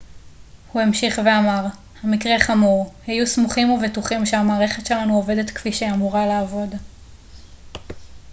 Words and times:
הוא 0.71 0.81
המשיך 0.81 1.17
ואמר 1.25 1.65
המקרה 2.03 2.39
חמור 2.39 2.93
היו 3.07 3.27
סמוכים 3.27 3.69
ובטוחים 3.71 4.25
שהמערכת 4.25 4.85
שלנו 4.85 5.15
עובדת 5.15 5.49
כפי 5.51 5.71
שהיא 5.73 5.91
אמורה 5.91 6.25
לעבוד 6.27 6.75